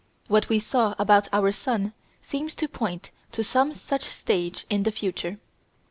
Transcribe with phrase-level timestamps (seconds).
[0.27, 1.93] What we saw about our sun
[2.23, 5.37] seems to point to some such stage in the future.